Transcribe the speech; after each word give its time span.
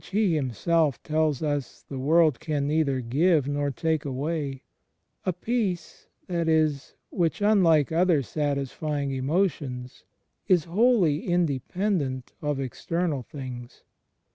He 0.11 0.33
Himself 0.33 1.03
tells 1.03 1.43
us, 1.43 1.83
the 1.83 1.99
world 1.99 2.39
can 2.39 2.65
neither 2.67 3.01
give 3.01 3.47
nor 3.47 3.69
take 3.69 4.03
away— 4.03 4.63
a 5.27 5.31
Peace, 5.31 6.07
that 6.25 6.49
is, 6.49 6.95
which, 7.11 7.39
imlike 7.39 7.91
other 7.91 8.23
satisfying 8.23 9.11
emotions, 9.11 10.03
is 10.47 10.63
wholly 10.63 11.27
independent 11.27 12.33
of 12.41 12.59
external 12.59 13.21
things. 13.21 13.83